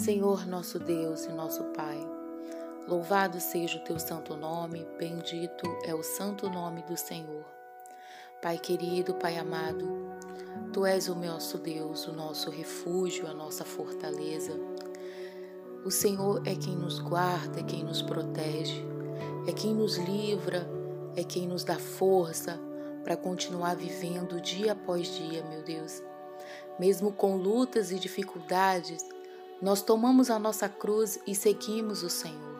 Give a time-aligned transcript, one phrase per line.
[0.00, 1.98] Senhor nosso Deus e nosso Pai,
[2.88, 7.44] louvado seja o teu santo nome, bendito é o santo nome do Senhor.
[8.40, 9.86] Pai querido, Pai amado,
[10.72, 14.58] tu és o nosso Deus, o nosso refúgio, a nossa fortaleza.
[15.84, 18.82] O Senhor é quem nos guarda, é quem nos protege,
[19.46, 20.66] é quem nos livra,
[21.14, 22.58] é quem nos dá força
[23.04, 26.02] para continuar vivendo dia após dia, meu Deus.
[26.78, 29.04] Mesmo com lutas e dificuldades,
[29.60, 32.50] nós tomamos a nossa cruz e seguimos o Senhor.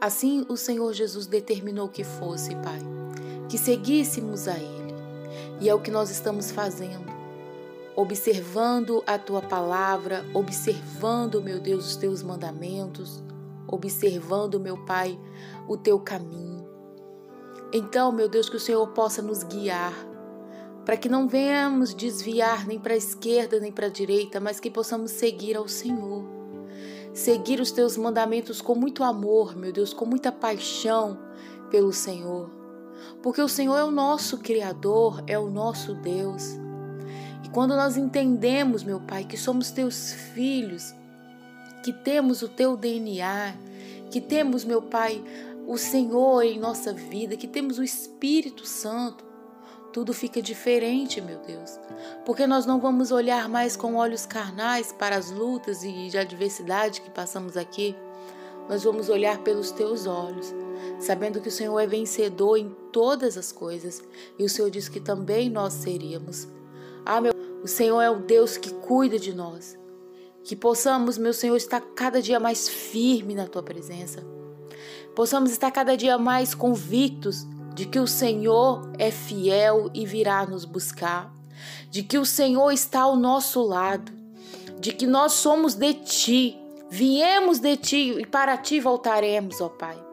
[0.00, 2.80] Assim, o Senhor Jesus determinou que fosse, Pai,
[3.48, 4.94] que seguíssemos a Ele.
[5.60, 7.12] E é o que nós estamos fazendo.
[7.96, 13.22] Observando a tua palavra, observando, meu Deus, os teus mandamentos,
[13.66, 15.18] observando, meu Pai,
[15.66, 16.68] o teu caminho.
[17.72, 19.94] Então, meu Deus, que o Senhor possa nos guiar,
[20.84, 24.70] para que não venhamos desviar nem para a esquerda nem para a direita, mas que
[24.70, 26.24] possamos seguir ao Senhor.
[27.12, 31.18] Seguir os teus mandamentos com muito amor, meu Deus, com muita paixão
[31.70, 32.50] pelo Senhor.
[33.22, 36.56] Porque o Senhor é o nosso Criador, é o nosso Deus.
[37.44, 40.94] E quando nós entendemos, meu Pai, que somos teus filhos,
[41.82, 43.54] que temos o teu DNA,
[44.10, 45.22] que temos, meu Pai,
[45.66, 49.24] o Senhor em nossa vida, que temos o Espírito Santo,
[49.94, 51.78] tudo fica diferente, meu Deus.
[52.26, 57.00] Porque nós não vamos olhar mais com olhos carnais para as lutas e de adversidade
[57.00, 57.94] que passamos aqui.
[58.68, 60.52] Nós vamos olhar pelos teus olhos,
[60.98, 64.02] sabendo que o Senhor é vencedor em todas as coisas
[64.36, 66.48] e o Senhor diz que também nós seríamos.
[67.06, 67.32] Ah, meu,
[67.62, 69.78] o Senhor é o Deus que cuida de nós.
[70.42, 74.26] Que possamos, meu Senhor, estar cada dia mais firme na tua presença.
[75.14, 80.64] Possamos estar cada dia mais convictos de que o Senhor é fiel e virá nos
[80.64, 81.32] buscar,
[81.90, 84.12] de que o Senhor está ao nosso lado,
[84.78, 86.58] de que nós somos de ti,
[86.88, 90.04] viemos de ti e para ti voltaremos, ó Pai.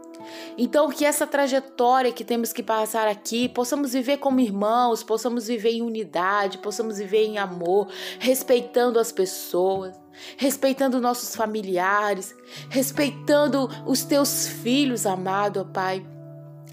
[0.58, 5.72] Então, que essa trajetória que temos que passar aqui, possamos viver como irmãos, possamos viver
[5.72, 7.88] em unidade, possamos viver em amor,
[8.19, 10.00] respeitando as pessoas,
[10.38, 12.36] respeitando nossos familiares,
[12.69, 16.06] respeitando os teus filhos, amado, ó Pai.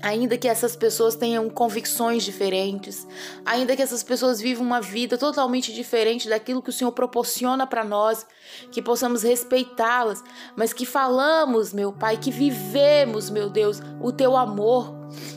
[0.01, 3.07] Ainda que essas pessoas tenham convicções diferentes,
[3.45, 7.85] ainda que essas pessoas vivam uma vida totalmente diferente daquilo que o Senhor proporciona para
[7.85, 8.25] nós,
[8.71, 10.23] que possamos respeitá-las,
[10.57, 14.95] mas que falamos, meu Pai, que vivemos, meu Deus, o teu amor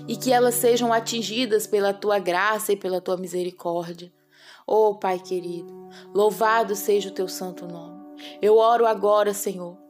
[0.07, 4.11] e que elas sejam atingidas pela tua graça e pela tua misericórdia.
[4.67, 7.99] Oh, Pai querido, louvado seja o teu santo nome.
[8.39, 9.80] Eu oro agora, Senhor,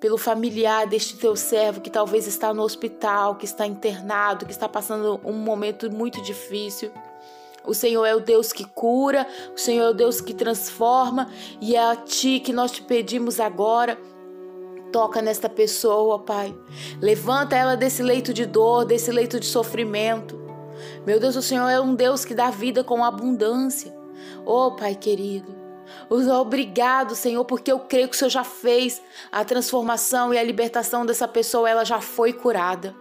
[0.00, 4.68] pelo familiar deste teu servo que talvez está no hospital, que está internado, que está
[4.68, 6.90] passando um momento muito difícil.
[7.64, 11.76] O Senhor é o Deus que cura, o Senhor é o Deus que transforma, e
[11.76, 13.98] é a Ti que nós te pedimos agora.
[14.90, 16.56] Toca nesta pessoa, Pai.
[17.00, 20.40] Levanta ela desse leito de dor, desse leito de sofrimento.
[21.06, 23.94] Meu Deus, o Senhor é um Deus que dá vida com abundância.
[24.46, 25.54] Oh, Pai querido,
[26.08, 31.06] Obrigado, Senhor, porque eu creio que o Senhor já fez a transformação e a libertação
[31.06, 32.94] dessa pessoa, ela já foi curada.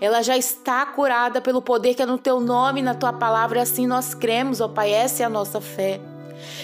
[0.00, 3.62] Ela já está curada pelo poder que é no teu nome, na tua palavra, e
[3.62, 6.00] assim nós cremos, ó Pai, essa é a nossa fé.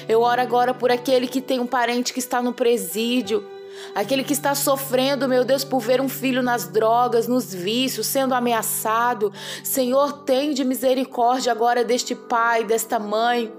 [0.09, 3.47] Eu oro agora por aquele que tem um parente que está no presídio,
[3.94, 8.34] aquele que está sofrendo, meu Deus, por ver um filho nas drogas, nos vícios, sendo
[8.34, 9.32] ameaçado.
[9.62, 13.53] Senhor, tem de misericórdia agora deste pai, desta mãe,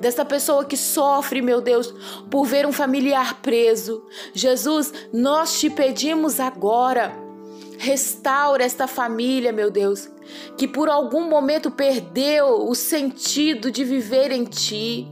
[0.00, 1.94] desta pessoa que sofre, meu Deus,
[2.30, 4.04] por ver um familiar preso.
[4.32, 7.12] Jesus, nós te pedimos agora.
[7.78, 10.08] Restaura esta família, meu Deus,
[10.56, 15.08] que por algum momento perdeu o sentido de viver em ti.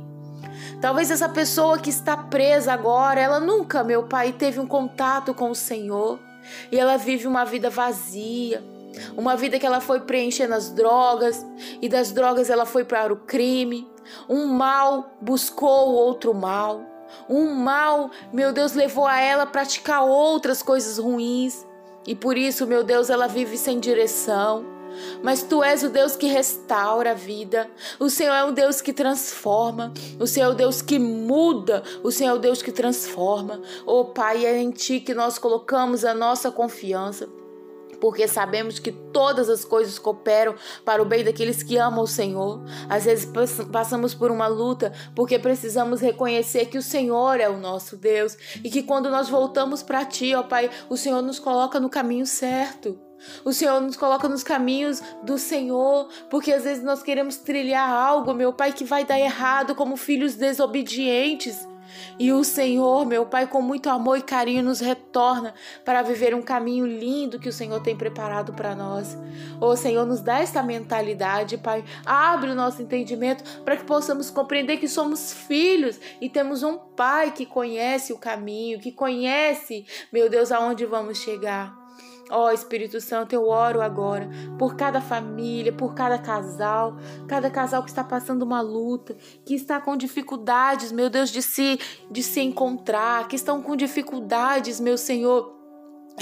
[0.80, 5.50] Talvez essa pessoa que está presa agora, ela nunca, meu pai, teve um contato com
[5.50, 6.18] o Senhor
[6.70, 8.62] e ela vive uma vida vazia.
[9.16, 11.44] Uma vida que ela foi preenchendo as drogas
[11.80, 13.86] e das drogas ela foi para o crime.
[14.28, 16.80] Um mal buscou outro mal.
[17.28, 21.66] Um mal, meu Deus, levou a ela a praticar outras coisas ruins.
[22.06, 24.64] E por isso, meu Deus, ela vive sem direção.
[25.22, 27.70] Mas tu és o Deus que restaura a vida.
[27.98, 29.92] O Senhor é um Deus que transforma.
[30.18, 31.82] O Senhor é o Deus que muda.
[32.02, 33.60] O Senhor é o Deus que transforma.
[33.86, 37.28] Oh Pai, é em ti que nós colocamos a nossa confiança
[38.02, 42.60] porque sabemos que todas as coisas cooperam para o bem daqueles que amam o Senhor.
[42.88, 43.30] Às vezes
[43.70, 48.68] passamos por uma luta porque precisamos reconhecer que o Senhor é o nosso Deus e
[48.68, 52.98] que quando nós voltamos para Ti, ó Pai, o Senhor nos coloca no caminho certo.
[53.44, 58.34] O Senhor nos coloca nos caminhos do Senhor, porque às vezes nós queremos trilhar algo,
[58.34, 61.56] meu Pai, que vai dar errado como filhos desobedientes.
[62.18, 65.54] E o Senhor, meu Pai, com muito amor e carinho, nos retorna
[65.84, 69.16] para viver um caminho lindo que o Senhor tem preparado para nós.
[69.60, 71.84] Ô Senhor, nos dá essa mentalidade, Pai.
[72.04, 77.32] Abre o nosso entendimento para que possamos compreender que somos filhos e temos um Pai
[77.32, 81.81] que conhece o caminho, que conhece, meu Deus, aonde vamos chegar.
[82.30, 84.28] Ó oh, Espírito Santo, eu oro agora
[84.58, 86.96] por cada família, por cada casal,
[87.26, 91.78] cada casal que está passando uma luta, que está com dificuldades, meu Deus, de se
[92.10, 95.62] de se encontrar, que estão com dificuldades, meu Senhor,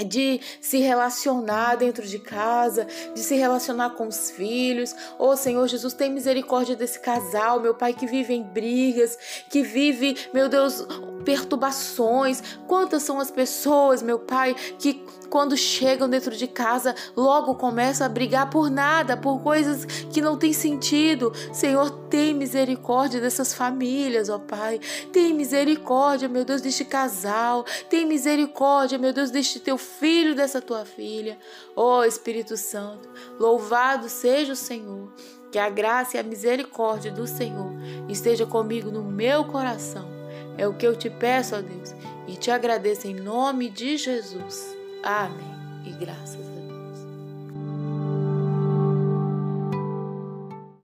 [0.05, 4.95] de se relacionar dentro de casa, de se relacionar com os filhos.
[5.19, 9.17] Oh Senhor Jesus, tem misericórdia desse casal, meu Pai, que vive em brigas,
[9.49, 10.85] que vive, meu Deus,
[11.21, 12.41] perturbações.
[12.67, 18.09] Quantas são as pessoas, meu Pai, que quando chegam dentro de casa logo começam a
[18.09, 21.31] brigar por nada, por coisas que não têm sentido.
[21.53, 24.79] Senhor, tem misericórdia dessas famílias, ó Pai.
[25.11, 27.65] Tem misericórdia, meu Deus, deste casal.
[27.89, 31.39] Tem misericórdia, meu Deus, deste teu filho, dessa tua filha.
[31.75, 33.09] Ó oh, Espírito Santo,
[33.39, 35.13] louvado seja o Senhor.
[35.49, 37.71] Que a graça e a misericórdia do Senhor
[38.07, 40.20] esteja comigo no meu coração.
[40.57, 41.95] É o que eu te peço, ó Deus,
[42.27, 44.75] e te agradeço em nome de Jesus.
[45.03, 45.51] Amém.
[45.85, 46.50] E graças